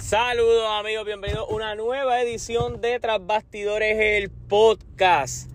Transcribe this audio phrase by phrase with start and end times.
[0.00, 5.50] Saludos amigos, bienvenidos a una nueva edición de Tras Bastidores, el podcast.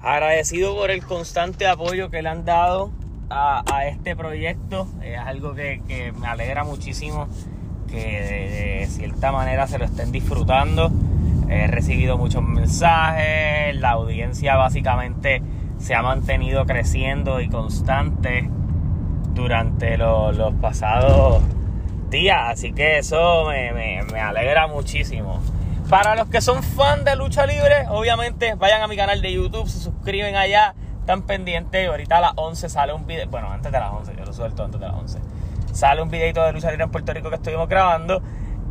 [0.00, 2.92] Agradecido por el constante apoyo que le han dado
[3.30, 4.86] a, este proyecto.
[5.02, 7.28] Es algo que, me alegra muchísimo
[7.88, 10.90] que de, cierta manera se lo estén disfrutando.
[11.48, 15.42] He recibido muchos mensajes, la audiencia básicamente
[15.78, 18.48] se ha mantenido creciendo y constante
[19.34, 21.42] durante los pasados
[22.28, 25.40] Así que eso me, alegra muchísimo.
[25.88, 29.68] Para los que son fan de lucha libre, obviamente vayan a mi canal de YouTube,
[29.68, 31.88] se suscriben allá, están pendientes.
[31.88, 34.64] Ahorita a las 11 sale un video, bueno, antes de las 11, yo lo suelto
[34.64, 35.18] antes de las 11.
[35.72, 38.20] Sale un videito de lucha libre en Puerto Rico que estuvimos grabando.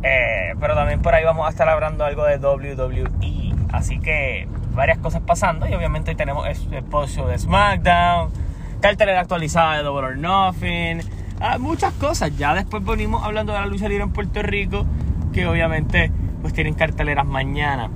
[0.02, 3.54] Eh, pero también por ahí vamos a estar hablando algo de WWE.
[3.72, 5.66] Así que varias cosas pasando.
[5.66, 8.32] Y obviamente tenemos el post show de SmackDown,
[8.80, 11.19] cartelera actualizada de Double or Nothing
[11.58, 12.36] Muchas cosas.
[12.36, 14.86] Ya después venimos hablando de la lucha libre en Puerto Rico,
[15.32, 16.12] que obviamente
[16.42, 17.90] pues tienen carteleras mañana.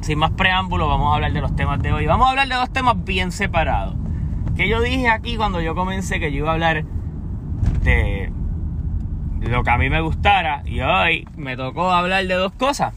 [0.00, 2.06] Sin más preámbulos, vamos a hablar de los temas de hoy.
[2.06, 3.94] Vamos a hablar de dos temas bien separados.
[4.56, 6.84] Que yo dije aquí cuando yo comencé que yo iba a hablar
[7.82, 8.30] de
[9.40, 10.62] lo que a mí me gustara.
[10.66, 12.94] Y hoy me tocó hablar de dos cosas.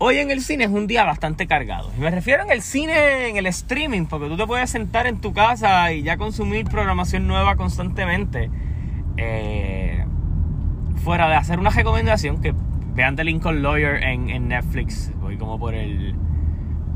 [0.00, 1.90] Hoy en el cine es un día bastante cargado.
[1.96, 5.20] Y me refiero en el cine, en el streaming, porque tú te puedes sentar en
[5.20, 8.48] tu casa y ya consumir programación nueva constantemente.
[9.16, 10.04] Eh,
[11.02, 12.54] fuera de hacer una recomendación, que
[12.94, 15.12] vean The Lincoln Lawyer en, Netflix.
[15.20, 16.14] Voy como por el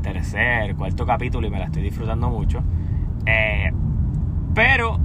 [0.01, 2.63] tercer, cuarto capítulo y me la estoy disfrutando mucho.
[3.25, 3.69] Eh,
[4.55, 4.97] pero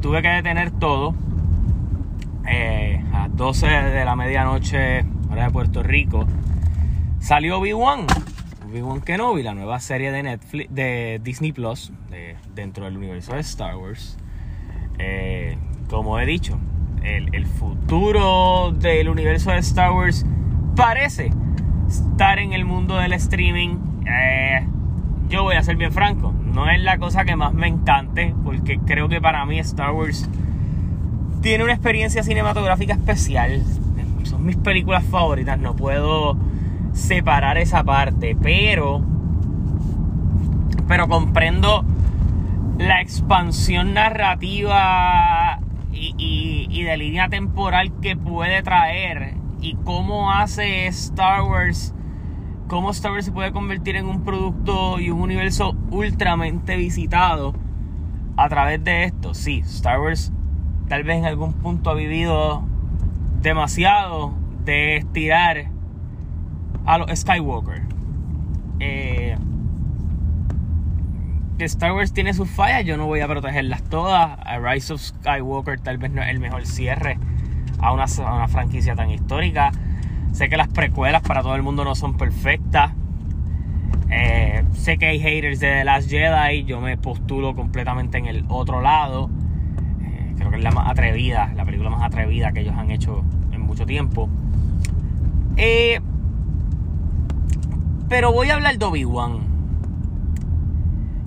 [0.00, 1.16] tuve que detener todo.
[2.46, 6.28] Eh, a las 12 de la medianoche, hora de Puerto Rico
[7.20, 8.06] Salió Obi-Wan,
[8.66, 11.92] Obi-Wan Kenobi, la nueva serie de Netflix, de Disney Plus,
[12.54, 14.16] dentro del universo de Star Wars.
[14.98, 16.58] Eh, como he dicho,
[17.02, 20.24] el, futuro del universo de Star Wars
[20.74, 21.30] parece
[21.88, 23.76] estar en el mundo del streaming.
[24.06, 24.66] Eh,
[25.28, 28.78] yo voy a ser bien franco, no es la cosa que más me encante, porque
[28.78, 30.28] creo que para mí Star Wars
[31.42, 33.62] tiene una experiencia cinematográfica especial.
[34.24, 36.36] Son mis películas favoritas, no puedo
[37.00, 39.02] separar esa parte, pero
[40.86, 41.84] pero comprendo
[42.78, 45.60] la expansión narrativa
[45.92, 51.94] y, y, de línea temporal que puede traer y cómo hace Star Wars,
[52.66, 57.54] cómo Star Wars se puede convertir en un producto y un universo ultramente visitado
[58.36, 59.34] a través de esto.
[59.34, 60.32] Sí, Star Wars
[60.88, 62.64] tal vez en algún punto ha vivido
[63.42, 64.34] demasiado
[64.64, 65.70] de estirar
[66.86, 67.82] a los Skywalker.
[68.80, 69.36] Eh,
[71.64, 74.38] Star Wars tiene sus fallas, yo no voy a protegerlas todas.
[74.44, 77.18] A Rise of Skywalker tal vez no es el mejor cierre
[77.78, 78.06] a una,
[78.48, 79.70] franquicia tan histórica.
[80.32, 82.92] Sé que las precuelas para todo el mundo no son perfectas.
[84.10, 86.64] Eh, sé que hay haters de The Last Jedi.
[86.64, 89.30] Yo me postulo completamente en el otro lado.
[90.02, 93.24] Eh, creo que es la más atrevida, la película más atrevida que ellos han hecho
[93.52, 94.28] en mucho tiempo.
[98.10, 99.38] Pero voy a hablar de Obi-Wan.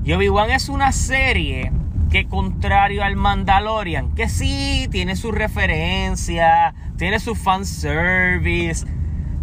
[0.03, 1.71] Y Obi-Wan es una serie
[2.11, 8.85] que contrario al Mandalorian, que sí tiene su referencia, tiene su fanservice,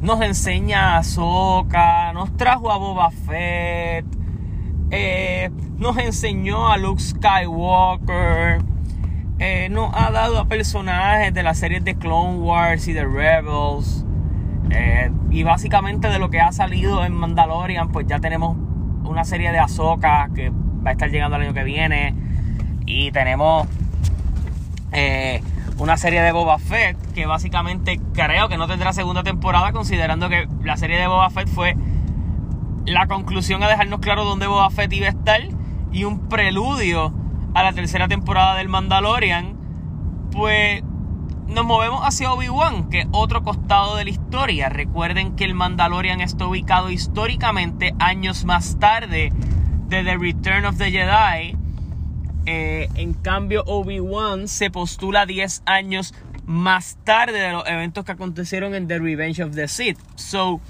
[0.03, 4.05] nos enseña a Ahsoka, nos trajo a Boba Fett,
[4.91, 8.63] eh, nos enseñó a Luke Skywalker,
[9.39, 14.05] eh, nos ha dado a personajes de las series de Clone Wars y de Rebels.
[14.71, 18.57] Eh, y básicamente de lo que ha salido en Mandalorian, pues ya tenemos
[19.05, 22.15] una serie de Ahsoka que va a estar llegando el año que viene.
[22.87, 23.67] Y tenemos
[24.93, 25.43] eh,
[25.79, 30.49] una serie de Boba Fett que básicamente creo que no tendrá segunda temporada, considerando que
[30.63, 31.77] la serie de Boba Fett fue
[32.87, 35.41] la conclusión a dejarnos claro dónde Boba Fett iba a estar
[35.93, 37.13] y un preludio
[37.55, 39.57] a la tercera temporada del Mandalorian.
[40.33, 40.83] Pues
[41.51, 44.69] nos movemos hacia Obi-Wan, que es otro costado de la historia.
[44.69, 49.33] Recuerden que el Mandalorian está ubicado históricamente años más tarde
[49.89, 51.57] de The Return of the Jedi.
[52.47, 56.15] Eh, en cambio, Obi-Wan se postula 10 años
[56.47, 59.99] más tarde de los eventos que acontecieron en The Revenge of the Sith.
[60.15, 60.61] So,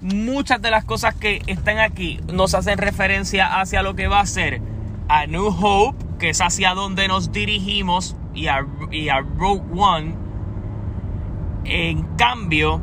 [0.00, 4.26] muchas de las cosas que están aquí nos hacen referencia hacia lo que va a
[4.26, 4.62] ser
[5.08, 10.14] A New Hope, que es hacia donde nos dirigimos y a, Rogue One.
[11.64, 12.80] En cambio,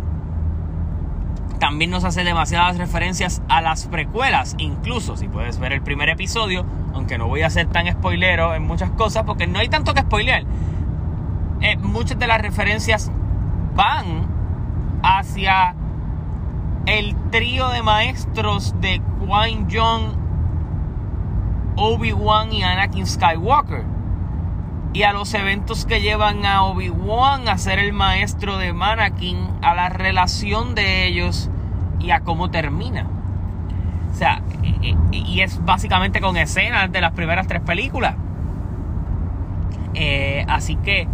[1.60, 4.56] también nos hace demasiadas referencias a las precuelas.
[4.60, 8.64] Incluso si puedes ver el primer episodio, aunque no voy a ser tan spoilero en
[8.64, 10.44] muchas cosas, porque no hay tanto que spoilear.
[11.62, 13.12] Eh, muchas de las referencias
[13.76, 14.28] van
[15.02, 15.76] hacia
[16.86, 20.04] el trío de maestros de Qui Jong,
[21.76, 23.97] Obi-Wan y Anakin Skywalker.
[24.98, 29.76] Y a los eventos que llevan a Obi-Wan a ser el maestro de Anakin, a
[29.76, 31.52] la relación de ellos
[32.00, 33.06] y a cómo termina.
[34.12, 34.42] O sea,
[35.12, 38.16] y es básicamente con escenas de las primeras tres películas.
[39.94, 41.08] Eh, así que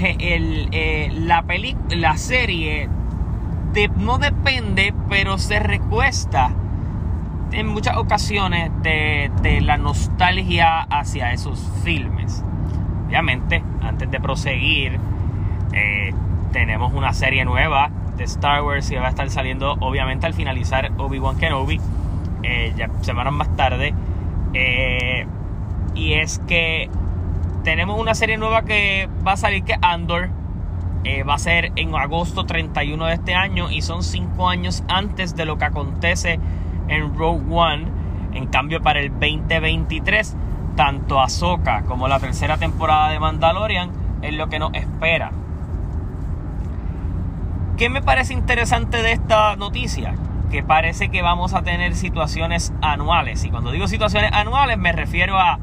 [0.00, 1.44] eh, la,
[1.90, 2.88] la serie
[3.98, 6.54] no depende, pero se recuesta
[7.50, 12.42] en muchas ocasiones de, la nostalgia hacia esos filmes.
[13.12, 14.98] Obviamente, antes de proseguir,
[15.74, 16.14] eh,
[16.50, 20.90] tenemos una serie nueva de Star Wars que va a estar saliendo obviamente al finalizar
[20.96, 21.78] Obi-Wan Kenobi,
[22.74, 23.92] ya semanas más tarde.
[25.94, 26.88] y es que
[27.64, 30.30] tenemos una serie nueva que va a salir que Andor.
[31.04, 35.36] Eh, va a ser en agosto 31 de este año y son 5 años antes
[35.36, 36.38] de lo que acontece
[36.88, 37.84] en Rogue One.
[38.32, 40.34] En cambio, para el 2023,
[40.76, 43.90] tanto Ahsoka como la tercera temporada de Mandalorian
[44.22, 45.32] es lo que nos espera.
[47.76, 50.14] ¿Qué me parece interesante de esta noticia?
[50.50, 53.44] Que parece que vamos a tener situaciones anuales.
[53.44, 55.58] Y cuando digo situaciones anuales me refiero a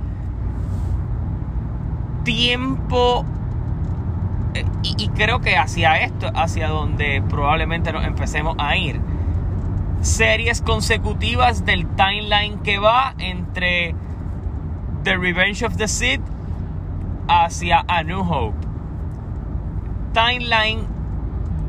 [2.24, 3.26] tiempo
[4.54, 9.00] eh, y, creo que hacia esto, hacia donde probablemente nos empecemos a ir.
[10.02, 13.96] Series consecutivas del timeline que va entre
[15.04, 16.22] The Revenge of the Sith
[17.28, 18.56] hacia A New Hope.
[20.14, 20.88] Timeline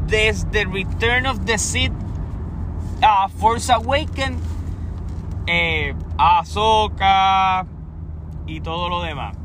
[0.07, 1.93] desde Return of the Sith
[3.03, 4.41] a Force Awakens,
[5.47, 7.67] eh, Ahsoka
[8.47, 9.37] y todo lo demás.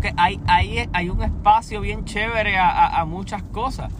[0.00, 3.90] Que hay, hay, hay un espacio bien chévere a, muchas cosas.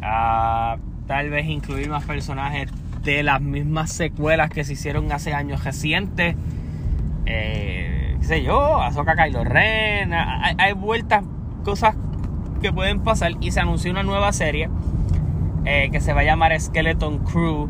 [0.00, 2.70] tal vez incluir más personajes
[3.02, 6.36] de las mismas secuelas que se hicieron hace años recientes.
[7.30, 10.14] Eh, qué sé yo, Azoka Kylo Ren.
[10.14, 11.24] Hay, hay, vueltas,
[11.64, 11.94] cosas
[12.62, 13.32] que pueden pasar.
[13.40, 14.70] Y se anunció una nueva serie
[15.66, 17.68] eh, que se va a llamar Skeleton Crew.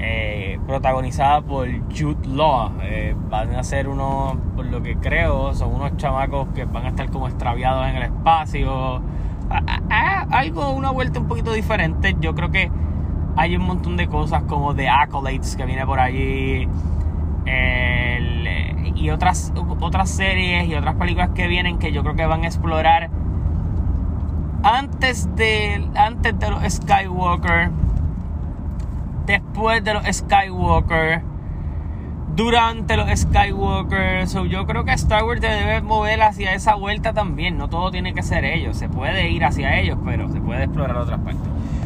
[0.00, 2.70] Eh, protagonizada por Jude Law.
[2.82, 6.88] Eh, van a ser unos, por lo que creo, son unos chamacos que van a
[6.90, 9.02] estar como extraviados en el espacio.
[10.30, 12.14] algo, una vuelta un poquito diferente.
[12.20, 12.70] Yo creo que
[13.36, 16.68] hay un montón de cosas como The Accolades que viene por allí.
[18.94, 22.46] Y otras, otras series y otras películas que vienen que yo creo que van a
[22.46, 23.10] explorar
[24.62, 27.70] antes de, antes de los Skywalker
[29.28, 31.22] después de los Skywalker,
[32.34, 34.26] durante los Skywalker.
[34.48, 37.58] yo creo que Star Wars debe mover hacia esa vuelta también.
[37.58, 38.76] No todo tiene que ser ellos.
[38.76, 41.42] Se puede ir hacia ellos, pero se puede explorar otras partes.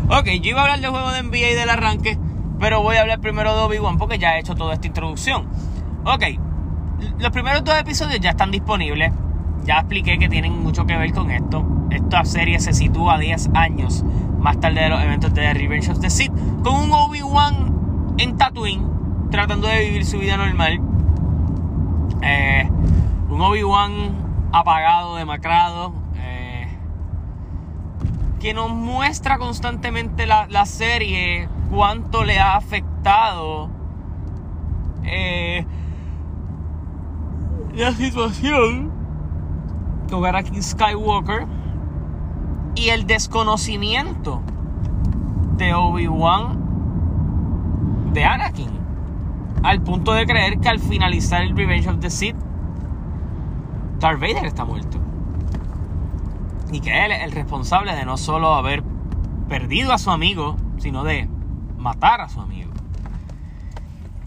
[0.08, 2.16] Ok, yo iba a hablar del juego de NBA y del arranque,
[2.60, 5.46] pero voy a hablar primero de Obi-Wan porque ya he hecho toda esta introducción.
[6.04, 6.24] Ok,
[7.18, 9.12] los primeros dos episodios ya están disponibles.
[9.64, 11.64] Ya expliqué que tienen mucho que ver con esto.
[11.90, 14.04] Esta serie se sitúa 10 años
[14.38, 16.32] más tarde de los eventos de Revenge of the Sith,
[16.64, 18.84] con un Obi-Wan en Tatooine,
[19.30, 20.80] tratando de vivir su vida normal.
[22.22, 22.68] Eh,
[23.30, 26.66] un Obi-Wan apagado, demacrado, eh,
[28.40, 33.70] que nos muestra constantemente la, serie cuánto le ha afectado
[35.04, 35.64] eh,
[37.74, 38.90] la situación
[40.10, 41.46] con Anakin Skywalker
[42.74, 44.42] y el desconocimiento
[45.56, 46.60] de Obi-Wan
[48.12, 48.70] de Anakin.
[49.62, 52.36] Al punto de creer que al finalizar el Revenge of the Sith,
[54.00, 54.98] Darth Vader está muerto.
[56.72, 58.82] Y que él es el responsable de no solo haber
[59.48, 61.28] perdido a su amigo, sino de
[61.78, 62.71] matar a su amigo.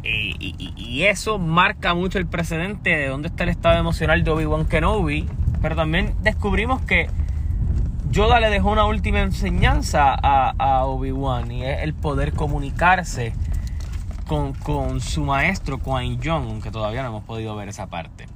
[0.05, 5.27] Y, eso marca mucho el precedente de dónde está el estado emocional de Obi-Wan Kenobi.
[5.61, 7.09] Pero también descubrimos que
[8.11, 13.33] Yoda le dejó una última enseñanza a, Obi-Wan y es el poder comunicarse
[14.27, 18.27] con, su maestro Qui Jong, aunque todavía no hemos podido ver esa parte.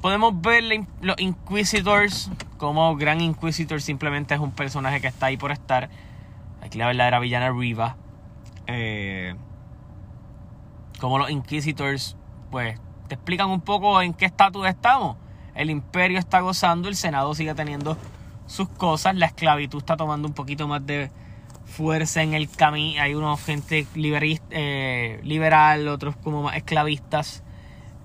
[0.00, 0.64] Podemos ver
[1.00, 5.88] los Inquisitors, como Gran Inquisitor simplemente es un personaje que está ahí por estar.
[6.62, 7.96] Aquí la verdadera villana Riva.
[8.66, 9.34] Eh,
[11.00, 12.16] como los Inquisitors,
[12.50, 15.16] pues te explican un poco en qué estatus estamos.
[15.54, 17.96] El imperio está gozando, el Senado sigue teniendo
[18.46, 19.14] sus cosas.
[19.16, 21.10] La esclavitud está tomando un poquito más de
[21.64, 23.02] fuerza en el camino.
[23.02, 23.86] Hay unos gente
[24.50, 27.42] eh, liberal, otros como más esclavistas.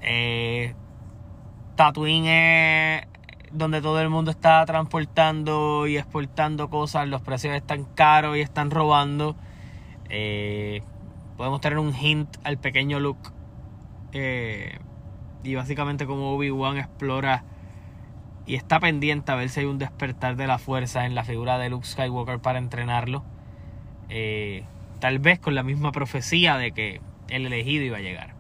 [0.02, 0.74] Eh,
[1.76, 3.08] Tatooine
[3.52, 8.72] donde todo el mundo está transportando y exportando cosas, los precios están caros y están
[8.72, 9.36] robando.
[10.10, 10.82] Eh,
[11.42, 13.32] podemos tener un hint al pequeño Luke.
[14.12, 14.78] Eh,
[15.44, 17.44] y básicamente como Obi-Wan explora
[18.46, 21.58] y está pendiente a ver si hay un despertar de la fuerza en la figura
[21.58, 23.24] de Luke Skywalker para entrenarlo.
[24.10, 24.66] Eh,
[25.00, 28.36] tal vez con la misma profecía de que el elegido iba a llegar.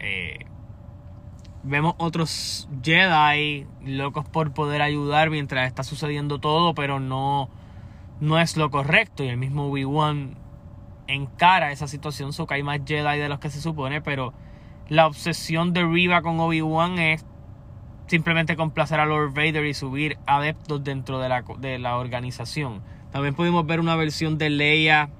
[0.00, 0.46] Eh,
[1.62, 7.50] vemos otros Jedi locos por poder ayudar mientras está sucediendo todo, pero no,
[8.18, 9.22] no es lo correcto.
[9.22, 10.42] Y el mismo Obi-Wan
[11.06, 14.32] encara esa situación, so hay más Jedi de los que se supone, pero
[14.88, 17.24] la obsesión de Riva con Obi-Wan es
[18.06, 22.82] simplemente complacer a Lord Vader y subir adeptos dentro de la, de la organización.
[23.10, 25.10] También pudimos ver una versión de Leia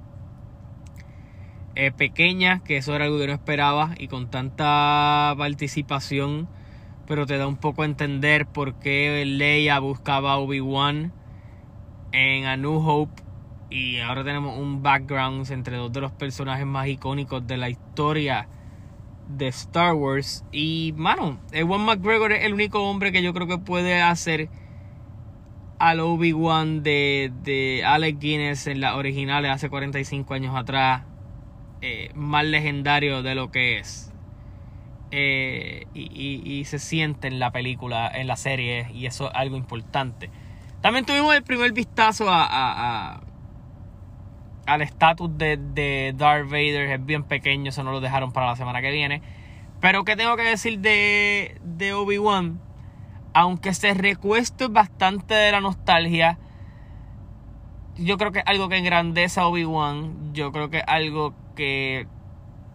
[1.75, 6.47] eh, pequeña, que eso era algo que no esperaba, y con tanta participación,
[7.07, 11.11] pero te da un poco a entender por qué Leia buscaba a Obi-Wan
[12.11, 13.24] en A New Hope.
[13.69, 18.47] Y ahora tenemos un background entre dos de los personajes más icónicos de la historia
[19.27, 20.45] de Star Wars.
[20.51, 24.49] Y, mano, Ewan McGregor es el único hombre que yo creo que puede hacer
[25.79, 31.03] al Obi-Wan de, de Alec Guinness en las originales hace 45 años atrás.
[31.81, 34.11] Eh, más legendario de lo que es.
[35.11, 40.31] Eh, y, se siente en la película, en la serie, y eso es algo importante.
[40.81, 43.21] También tuvimos el primer vistazo a,
[44.65, 48.55] al estatus de, de, Darth Vader, es bien pequeño, eso no lo dejaron para la
[48.55, 49.21] semana que viene.
[49.81, 52.59] Pero ¿qué tengo que decir de, de Obi-Wan?
[53.33, 56.39] Aunque se recueste bastante de la nostalgia,
[57.97, 60.33] yo creo que es algo que engrandece a Obi-Wan.
[60.33, 62.07] Yo creo que es algo que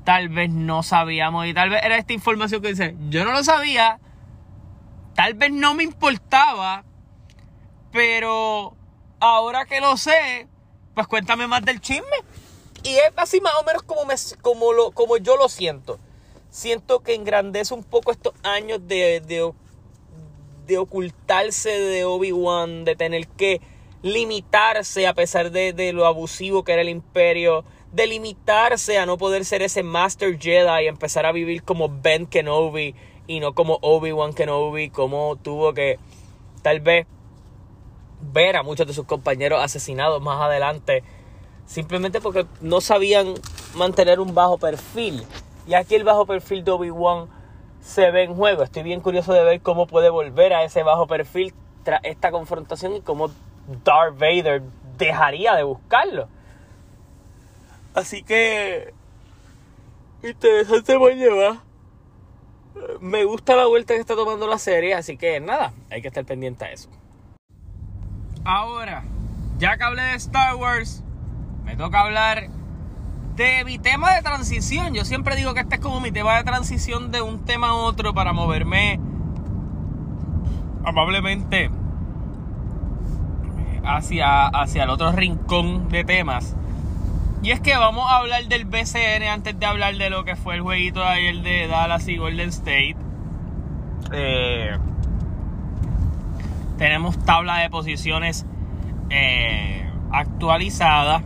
[0.04, 3.44] tal vez no sabíamos y tal vez era esta información que dice, yo no lo
[3.44, 4.00] sabía,
[5.14, 6.84] tal vez no me importaba,
[7.92, 8.76] pero
[9.20, 10.48] ahora que lo sé,
[11.00, 12.04] pues cuéntame más del chisme.
[12.82, 15.98] Y es así más o menos como, me, como, lo, como yo lo siento.
[16.50, 19.50] Siento que engrandece un poco estos años de, de,
[20.66, 23.60] de ocultarse de Obi-Wan, de tener que
[24.02, 29.16] limitarse a pesar de, de, lo abusivo que era el imperio, de limitarse a no
[29.16, 32.94] poder ser ese Master Jedi y empezar a vivir como Ben Kenobi
[33.26, 35.98] y no como Obi-Wan Kenobi, como tuvo que
[36.62, 37.06] tal vez
[38.20, 41.02] ver a muchos de sus compañeros asesinados más adelante,
[41.66, 43.34] simplemente porque no sabían
[43.74, 45.24] mantener un bajo perfil.
[45.66, 47.28] Y aquí el bajo perfil de Obi-Wan
[47.80, 48.62] se ve en juego.
[48.62, 52.96] Estoy bien curioso de ver cómo puede volver a ese bajo perfil tras esta confrontación
[52.96, 53.30] y cómo
[53.84, 54.62] Darth Vader
[54.98, 56.28] dejaría de buscarlo.
[57.94, 58.92] Así que
[60.22, 61.56] interesante a llevar.
[63.00, 66.24] Me gusta la vuelta que está tomando la serie, así que nada, hay que estar
[66.24, 66.88] pendiente a eso.
[68.44, 69.04] Ahora,
[69.58, 71.04] ya que hablé de Star Wars,
[71.64, 72.48] me toca hablar
[73.36, 74.94] de mi tema de transición.
[74.94, 77.74] Yo siempre digo que este es como mi tema de transición de un tema a
[77.74, 78.98] otro para moverme
[80.84, 81.70] amablemente
[83.84, 86.56] hacia, hacia el otro rincón de temas.
[87.42, 90.56] Y es que vamos a hablar del BCN antes de hablar de lo que fue
[90.56, 92.96] el jueguito de ayer de Dallas y Golden State.
[94.12, 94.78] Eh,
[96.80, 98.46] tenemos tabla de posiciones
[99.10, 101.22] eh, actualizada.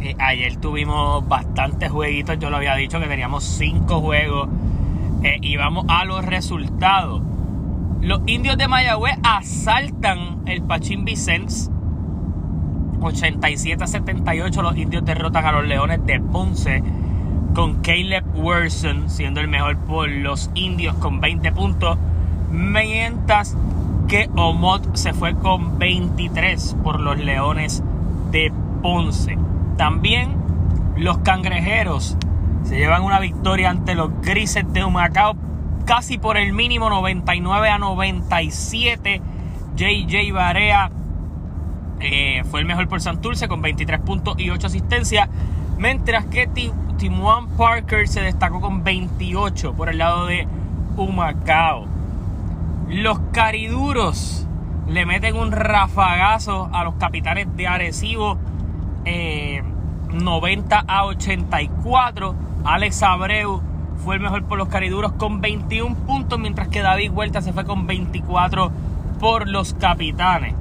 [0.00, 2.38] Eh, ayer tuvimos bastantes jueguitos.
[2.38, 4.48] Yo lo había dicho que teníamos cinco juegos.
[5.40, 7.20] y vamos a los resultados.
[8.00, 11.70] Los indios de Mayagüez asaltan el Pachín Vicens
[13.00, 16.82] 87 a 78 los indios derrotan a los Leones de Ponce
[17.54, 21.98] con Caleb Wilson siendo el mejor por los indios con 20 puntos.
[22.54, 23.56] Mientras
[24.06, 27.82] que Omot se fue con 23 por los Leones
[28.30, 29.36] de Ponce.
[29.76, 30.36] También
[30.96, 32.16] los cangrejeros
[32.62, 35.34] se llevan una victoria ante los grises de Humacao
[35.84, 39.20] casi por el mínimo 99 a 97.
[39.74, 40.90] JJ Barea
[41.98, 45.28] eh, fue el mejor por Santurce con 23 puntos y 8 asistencias.
[45.76, 46.48] Mientras que
[46.98, 50.46] Timuan Parker se destacó con 28 por el lado de
[50.96, 51.93] Humacao.
[52.94, 54.46] Los cariduros
[54.86, 58.38] le meten un rafagazo a los capitanes de Arecibo.
[60.12, 62.36] 90 eh, a 84.
[62.64, 63.60] Alex Abreu
[63.96, 67.64] fue el mejor por los cariduros con 21 puntos, mientras que David Huerta se fue
[67.64, 68.70] con 24
[69.18, 70.54] por los capitanes.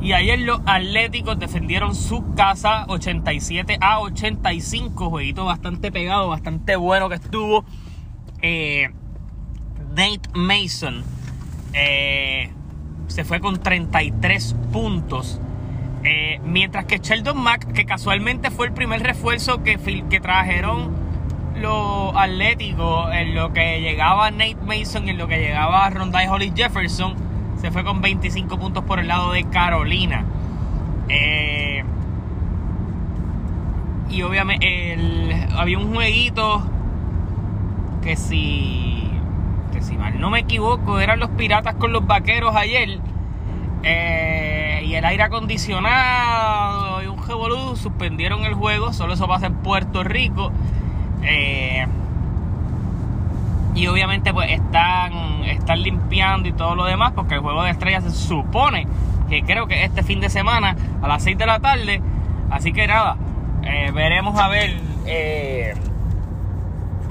[0.00, 5.10] Y ayer los Atléticos defendieron su casa 87 a 85.
[5.10, 7.64] Jueguito bastante pegado, bastante bueno que estuvo.
[8.42, 8.90] Eh,
[9.94, 11.17] Nate Mason
[11.72, 12.50] eh,
[13.08, 15.40] se fue con 33 puntos.
[16.04, 20.96] Eh, mientras que Sheldon Mack, que casualmente fue el primer refuerzo que, que trajeron
[21.60, 27.14] los Atléticos, en lo que llegaba Nate Mason, en lo que llegaba Rondai Holly Jefferson,
[27.60, 30.24] se fue con 25 puntos por el lado de Carolina.
[31.08, 31.82] Eh,
[34.10, 36.62] y obviamente había un jueguito
[38.02, 38.87] que si,
[39.82, 42.98] si mal no me equivoco, eran los piratas con los vaqueros ayer.
[43.82, 48.92] Eh, y el aire acondicionado y un revolú suspendieron el juego.
[48.92, 50.52] Solo eso pasa en Puerto Rico.
[51.22, 51.86] Eh,
[53.74, 58.04] y obviamente pues están, están limpiando y todo lo demás porque el juego de estrellas
[58.04, 58.86] se supone
[59.28, 62.00] que creo que este fin de semana a las 6 de la tarde.
[62.50, 63.16] Así que nada,
[63.62, 64.74] eh, veremos a ver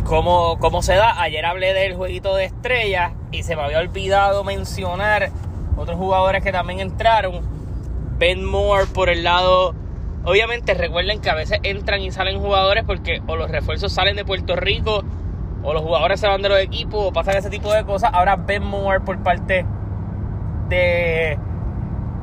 [0.07, 1.21] cómo, cómo se da.
[1.21, 5.29] Ayer hablé del jueguito de estrellas y se me había olvidado mencionar
[5.75, 7.41] otros jugadores que también entraron.
[8.17, 9.75] Ben Moore por el lado...
[10.23, 14.25] Obviamente recuerden que a veces entran y salen jugadores porque o los refuerzos salen de
[14.25, 15.03] Puerto Rico
[15.63, 18.09] o los jugadores se van de los equipos o pasan ese tipo de cosas.
[18.13, 19.65] Ahora Ben Moore por parte
[20.67, 21.37] de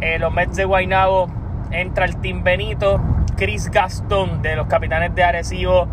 [0.00, 1.28] eh, los Mets de Guaynabo
[1.70, 3.00] entra el Team Benito.
[3.36, 5.88] Chris Gastón de los Capitanes de Arecibo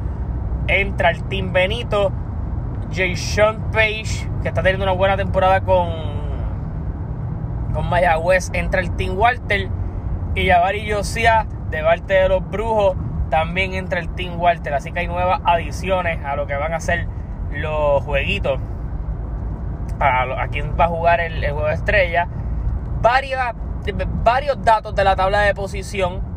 [0.68, 2.12] entra el Team Benito.
[2.94, 5.90] Jason Page, que está teniendo una buena temporada con,
[7.74, 9.70] con Mayagüez, entra el Team Walter.
[10.36, 12.96] Y Javari Yosia, de parte de los Brujos,
[13.30, 14.74] también entra el Team Walter.
[14.74, 17.08] Así que hay nuevas adiciones a lo que van a ser
[17.52, 18.60] los jueguitos.
[20.00, 22.28] A, a quién va a jugar el, juego estrella.
[23.02, 26.31] Varios datos de la tabla de posición.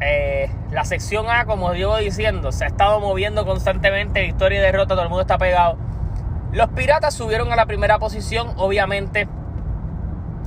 [0.00, 4.94] Eh, la sección A, como llevo diciendo, se ha estado moviendo constantemente, victoria y derrota,
[4.94, 5.76] todo el mundo está pegado.
[6.52, 9.28] Los Piratas subieron a la primera posición, obviamente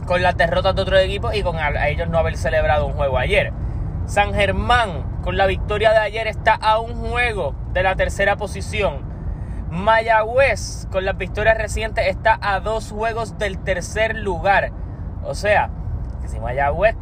[0.05, 3.17] con las derrotas de otros equipos y con a ellos no haber celebrado un juego
[3.17, 3.53] ayer.
[4.05, 9.03] San Germán, con la victoria de ayer, está a un juego de la tercera posición.
[9.69, 14.71] Mayagüez, con las victorias recientes, está a dos juegos del tercer lugar.
[15.23, 15.69] O sea,
[16.31, 16.95] si Mayagüez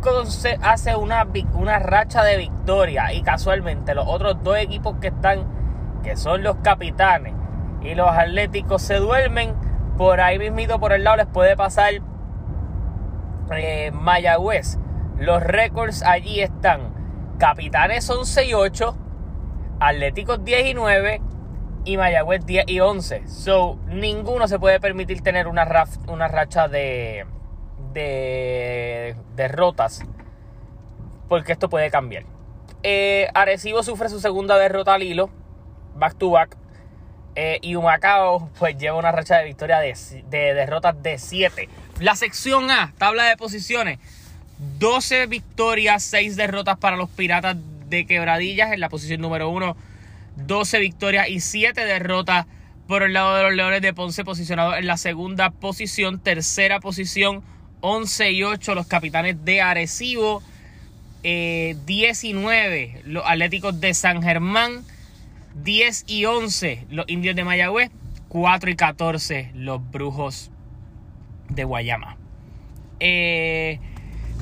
[0.63, 5.45] hace una, una racha de victoria y casualmente los otros dos equipos que están,
[6.03, 7.33] que son los capitanes
[7.81, 9.53] y los atléticos se duermen,
[9.97, 11.93] por ahí mismito por el lado les puede pasar
[13.51, 14.79] eh, Mayagüez.
[15.19, 16.93] Los récords allí están.
[17.37, 18.97] Capitanes 11 y 8,
[19.79, 21.21] Atléticos 10 y 9
[21.85, 23.27] y Mayagüez 10 y 11.
[23.27, 25.67] So, ninguno se puede permitir tener una,
[26.07, 27.25] una racha de,
[27.93, 30.03] de derrotas,
[31.27, 32.23] porque esto puede cambiar.
[32.83, 35.29] Eh, Arecibo sufre su segunda derrota al hilo,
[35.95, 36.57] back to back.
[37.35, 39.95] Eh, y Humacao pues lleva una racha de victoria de,
[40.29, 41.69] de derrotas de 7.
[41.99, 43.99] La sección A, tabla de posiciones.
[44.79, 47.55] 12 victorias, 6 derrotas para los Piratas
[47.87, 49.77] de Quebradillas en la posición número 1.
[50.35, 52.45] 12 victorias y 7 derrotas
[52.87, 56.19] por el lado de los Leones de Ponce posicionados en la segunda posición.
[56.19, 57.43] Tercera posición
[57.81, 60.41] 11 y 8 los capitanes de Arecibo,
[61.23, 64.83] 19 eh, los Atléticos de San Germán,
[65.63, 67.91] 10 y 11 los Indios de Mayagüez,
[68.29, 70.51] 4 y 14 los Brujos
[71.49, 72.17] de Guayama.
[72.99, 73.79] Eh,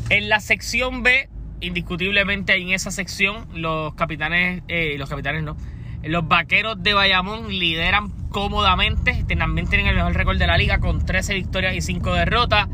[0.10, 1.30] en la sección B,
[1.62, 5.58] indiscutiblemente en esa sección, los capitanes, eh, los capitanes no,
[6.04, 11.06] los vaqueros de Bayamón lideran cómodamente, también tienen el mejor récord de la liga con
[11.06, 12.68] 13 victorias y 5 derrotas.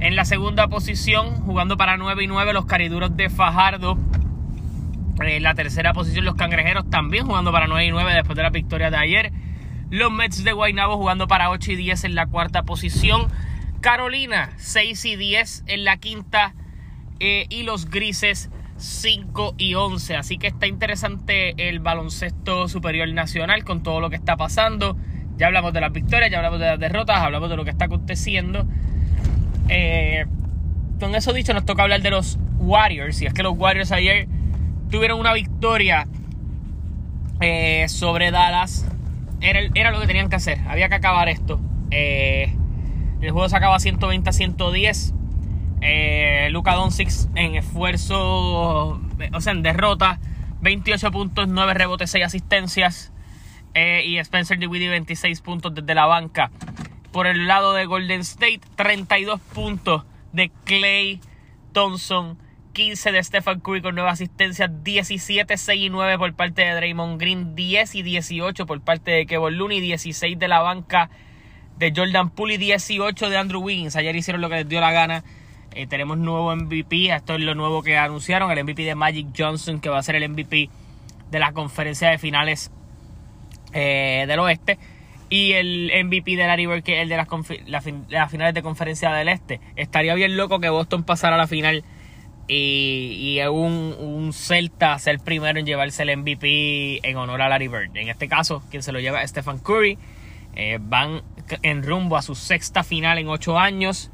[0.00, 3.96] En la segunda posición, jugando para 9 y 9, los cariduros de Fajardo.
[5.20, 8.50] En la tercera posición, los cangrejeros también jugando para 9 y 9 después de la
[8.50, 9.32] victoria de ayer.
[9.90, 13.28] Los Mets de Guaynabo jugando para 8 y 10 en la cuarta posición.
[13.80, 16.54] Carolina, 6 y 10 en la quinta.
[17.20, 20.16] Eh, y los grises, 5 y 11.
[20.16, 24.96] Así que está interesante el baloncesto superior nacional con todo lo que está pasando.
[25.36, 27.84] Ya hablamos de las victorias, ya hablamos de las derrotas, hablamos de lo que está
[27.86, 28.66] aconteciendo.
[29.68, 30.26] Eh,
[31.00, 33.20] con eso dicho, nos toca hablar de los Warriors.
[33.22, 34.28] Y es que los Warriors ayer
[34.90, 36.06] tuvieron una victoria
[37.40, 38.86] eh, sobre Dallas.
[39.40, 40.60] Era, lo que tenían que hacer.
[40.68, 41.60] Había que acabar esto.
[41.90, 42.56] Eh,
[43.20, 45.14] el juego se acaba 120 a 110.
[45.80, 48.18] Eh, Luka Doncic en esfuerzo,
[49.32, 50.18] o sea, en derrota.
[50.62, 53.12] 28 puntos, 9 rebotes, 6 asistencias.
[53.74, 56.50] y Spencer DeWitt 26 puntos desde la banca.
[57.14, 61.20] Por el lado de Golden State, 32 puntos de Clay
[61.72, 62.36] Thompson.
[62.72, 67.20] 15 de Stephen Curry con nueva asistencia, 17, 6 y 9 por parte de Draymond
[67.20, 71.08] Green, 10 y 18 por parte de Kevin Looney, 16 de la banca
[71.78, 73.94] de Jordan Poole y 18 de Andrew Wiggins.
[73.94, 75.22] Ayer hicieron lo que les dio la gana.
[75.70, 77.14] Eh, tenemos nuevo MVP.
[77.14, 78.50] Esto es lo nuevo que anunciaron.
[78.50, 80.68] El MVP de Magic Johnson, que va a ser el MVP
[81.30, 82.72] de la conferencia de finales
[83.72, 84.80] eh, del oeste.
[85.30, 87.28] Y el MVP de Larry Bird, que es el de las,
[88.08, 89.60] las finales de conferencia del este.
[89.74, 91.84] Estaría bien loco que Boston pasara a la final
[92.46, 97.68] y, y un, un, Celta ser primero en llevarse el MVP en honor a Larry
[97.68, 97.96] Bird.
[97.96, 99.98] En este caso, quien se lo lleva es Stephen Curry.
[100.56, 101.22] Eh, van
[101.62, 104.10] en rumbo a su sexta final en ocho años.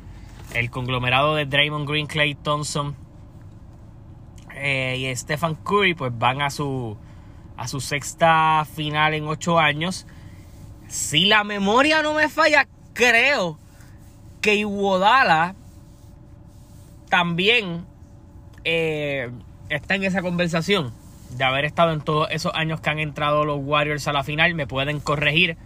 [0.54, 2.96] El conglomerado de Draymond Green, Clay Thompson
[4.54, 6.96] eh, y Stephen Curry pues van a su,
[7.56, 10.06] a su sexta final en ocho años.
[10.90, 13.58] Si la memoria no me falla, creo
[14.40, 15.54] que Iguodala
[17.08, 17.86] también
[18.64, 19.30] eh,
[19.68, 20.92] está en esa conversación
[21.36, 24.56] de haber estado en todos esos años que han entrado los Warriors a la final.
[24.56, 25.56] Me pueden corregir,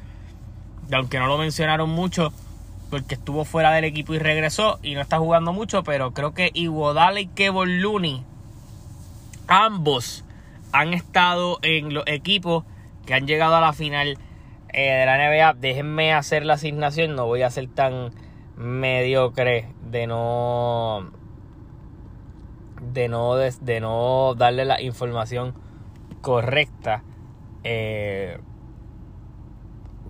[0.92, 2.30] aunque no lo mencionaron mucho,
[2.90, 6.50] porque estuvo fuera del equipo y regresó y no está jugando mucho, pero creo que
[6.52, 8.22] Iguodala y Kevin Looney,
[9.48, 10.22] ambos
[10.72, 12.64] han estado en los equipos
[13.06, 14.18] que han llegado a la final
[14.74, 15.54] eh, de la NBA.
[15.54, 18.10] Déjenme hacer la asignación, no voy a ser tan
[18.56, 21.10] mediocre de no
[22.92, 25.54] de no, de, no darle la información
[26.20, 27.02] correcta.
[27.64, 28.38] Eh,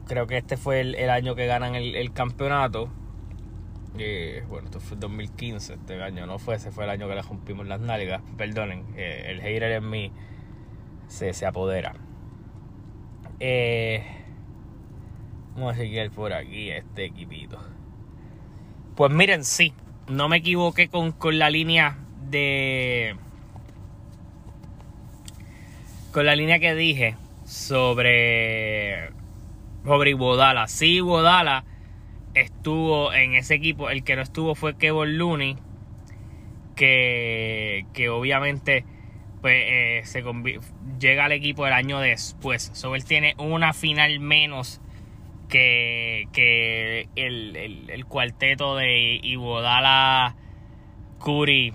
[0.06, 2.88] creo que este fue el, año que ganan el, campeonato.
[3.96, 7.22] Eh, bueno, esto fue 2015, este año no fue, ese fue el año que le
[7.22, 8.22] rompimos las nalgas.
[8.36, 10.12] Perdonen, eh, el hater en mí
[11.06, 11.94] se, se apodera.
[15.54, 17.58] Vamos a seguir por aquí este equipito.
[18.96, 19.72] Pues miren, sí,
[20.08, 23.16] no me equivoqué con, con la línea de.
[26.12, 29.10] Con la línea que dije sobre.
[29.84, 30.68] Sobre Iguodala.
[30.68, 31.64] Sí, Iguodala
[32.34, 33.90] estuvo en ese equipo.
[33.90, 35.56] El que no estuvo fue Kevin Looney.
[36.76, 38.84] Que, que obviamente
[39.40, 40.24] pues, eh, se
[40.98, 42.70] llega al equipo el año después.
[42.74, 44.80] So, él tiene una final menos
[45.48, 47.56] que, que el,
[47.88, 50.34] el, cuarteto de Iguodala,
[51.18, 51.74] Curry,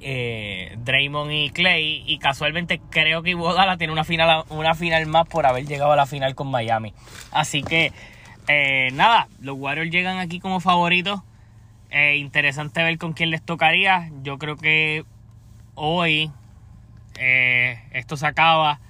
[0.00, 2.04] eh, Draymond y Clay.
[2.06, 5.96] Y casualmente creo que Iguodala tiene una final, una final más por haber llegado a
[5.96, 6.94] la final con Miami.
[7.30, 7.92] Así que,
[8.48, 11.20] eh, nada, los Warriors llegan aquí como favoritos.
[11.90, 14.10] Eh, interesante ver con quién les tocaría.
[14.22, 15.04] Yo creo que
[15.74, 16.30] hoy
[17.92, 18.80] esto se acaba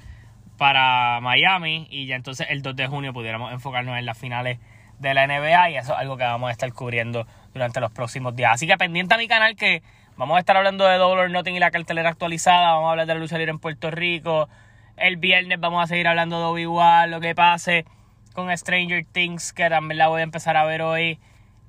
[0.62, 4.61] para Miami y ya entonces el 2 de junio pudiéramos enfocarnos en las finales
[5.01, 8.37] de la NBA y eso es algo que vamos a estar cubriendo durante los próximos
[8.37, 8.53] días.
[8.53, 9.83] Así que pendiente a mi canal que
[10.16, 12.75] Vamos a estar hablando de Double or Nothing y la cartelera actualizada.
[12.75, 14.48] Vamos a hablar de la lucha libre en Puerto Rico.
[14.96, 17.87] El viernes vamos a seguir hablando de Obi-Wan, lo que pase
[18.35, 21.18] con Stranger Things, que también la voy a empezar a ver hoy.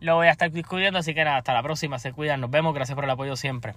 [0.01, 0.99] Lo voy a estar discutiendo.
[0.99, 1.99] Así que nada, hasta la próxima.
[1.99, 2.41] Se cuidan.
[2.41, 2.75] Nos vemos.
[2.75, 3.73] Gracias por el apoyo siempre.